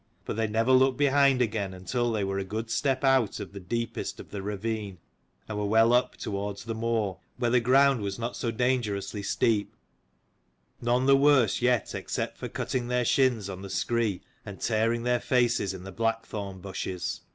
[0.25, 3.59] But they never looked behind again until they were a good step out of the
[3.59, 4.97] deepest of the 140 ravine,
[5.47, 9.75] and well up towards the moor, where the ground was not so dangerously steep;
[10.81, 15.21] none the worse yet except for cutting their shins on the scree, and tearing their
[15.21, 17.21] faces in the black thorn bushes.